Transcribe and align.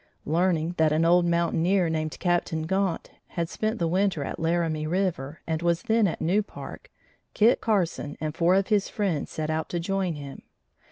Learning 0.25 0.73
that 0.77 0.91
an 0.91 1.05
old 1.05 1.27
mountaineer, 1.27 1.87
named 1.87 2.17
Captain 2.19 2.63
Gaunt, 2.63 3.11
had 3.27 3.47
spent 3.49 3.77
the 3.77 3.87
winter 3.87 4.23
at 4.23 4.39
Laramie 4.39 4.87
River 4.87 5.41
and 5.45 5.61
was 5.61 5.83
then 5.83 6.07
at 6.07 6.19
New 6.19 6.41
Park, 6.41 6.89
Kit 7.35 7.61
Carson 7.61 8.17
and 8.19 8.33
four 8.35 8.55
of 8.55 8.69
his 8.69 8.89
friends 8.89 9.29
set 9.29 9.51
out 9.51 9.69
to 9.69 9.79
join 9.79 10.15
him. 10.15 10.41